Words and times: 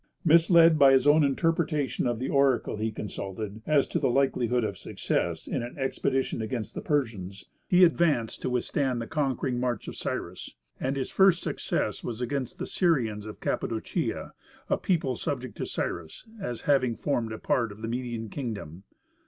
Misled 0.25 0.79
by 0.79 0.93
his 0.93 1.05
own 1.05 1.23
interpretation 1.23 2.07
of 2.07 2.17
the 2.17 2.27
oracle 2.27 2.77
he 2.77 2.91
consulted 2.91 3.61
as 3.67 3.87
to 3.89 3.99
the 3.99 4.09
likelihood 4.09 4.63
of 4.63 4.75
success 4.75 5.45
in 5.45 5.61
an 5.61 5.77
expedition 5.77 6.41
against 6.41 6.73
the 6.73 6.81
Persians, 6.81 7.45
he 7.67 7.83
advanced 7.83 8.41
to 8.41 8.49
withstand 8.49 8.99
the 8.99 9.05
conquering 9.05 9.59
march 9.59 9.87
of 9.87 9.95
Cyrus; 9.95 10.55
and 10.79 10.95
his 10.95 11.11
first 11.11 11.43
success 11.43 12.03
was 12.03 12.19
against 12.19 12.57
the 12.57 12.65
Syrians 12.65 13.27
of 13.27 13.39
Cappadocia, 13.41 14.33
a 14.71 14.75
people 14.79 15.15
subject 15.15 15.55
to 15.57 15.67
Cyrus, 15.67 16.25
as 16.41 16.61
having 16.61 16.95
formed 16.95 17.31
a 17.31 17.37
part 17.37 17.71
of 17.71 17.83
the 17.83 17.87
Median 17.87 18.29
Kingdom. 18.29 18.85